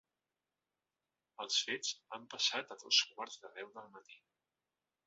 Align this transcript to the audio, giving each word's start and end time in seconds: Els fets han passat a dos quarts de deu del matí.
Els 1.45 1.59
fets 1.67 1.93
han 2.17 2.27
passat 2.33 2.75
a 2.77 2.81
dos 2.87 3.05
quarts 3.13 3.39
de 3.45 3.57
deu 3.61 3.73
del 3.79 3.97
matí. 4.01 4.21